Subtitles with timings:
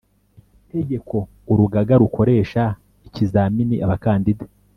[0.71, 1.15] tegeko
[1.51, 2.63] Urugaga rukoresha
[3.07, 4.45] ikizamini abakandida